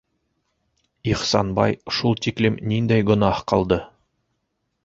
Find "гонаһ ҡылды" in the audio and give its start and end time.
3.11-3.81